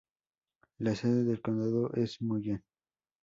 La 0.79 0.95
sede 0.95 1.23
del 1.25 1.41
condado 1.43 1.93
es 1.93 2.23
Mullen. 2.23 2.63